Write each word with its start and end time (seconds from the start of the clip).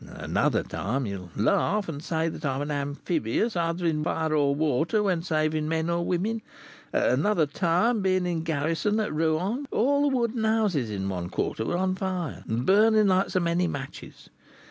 At 0.15 0.23
another 0.23 0.63
time, 0.63 1.05
you 1.05 1.29
will 1.35 1.43
laugh, 1.43 1.87
and 1.87 2.03
say 2.03 2.31
I 2.43 2.55
am 2.63 2.71
amphibious 2.71 3.55
either 3.55 3.85
in 3.85 4.03
fire 4.03 4.33
or 4.33 4.55
water 4.55 5.03
when 5.03 5.21
saving 5.21 5.67
men 5.67 5.91
or 5.91 6.03
women, 6.03 6.41
at 6.91 7.09
another 7.11 7.45
time, 7.45 8.01
being 8.01 8.25
in 8.25 8.41
garrison 8.41 8.99
at 8.99 9.13
Rouen, 9.13 9.67
all 9.71 10.09
the 10.09 10.17
wooden 10.17 10.43
houses 10.43 10.89
in 10.89 11.07
one 11.07 11.29
quarter 11.29 11.65
were 11.65 11.77
on 11.77 11.93
fire, 11.93 12.43
and 12.47 12.65
burning 12.65 13.05
like 13.09 13.29
so 13.29 13.39
many 13.39 13.67
matches. 13.67 14.29